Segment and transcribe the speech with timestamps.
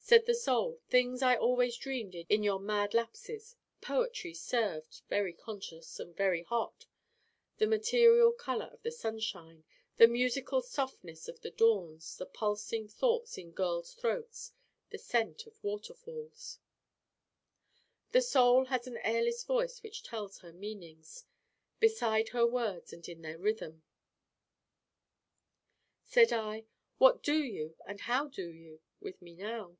[0.00, 6.00] Said the Soul: 'Things I always dreamed in your mad lapses poetry served very conscious
[6.00, 6.86] and very hot:
[7.58, 9.64] the material Color of the Sunshine:
[9.98, 14.52] the musical Softness of the Dawns: the pulsing Thoughts in Girls' Throats:
[14.88, 16.58] the Scent of Water Falls.'
[18.12, 21.26] The Soul has an airless voice which tells her meanings,
[21.80, 23.82] beside her words and in their rhythm.
[26.02, 26.64] Said I:
[26.96, 29.76] 'What do you, and how do you, with me now?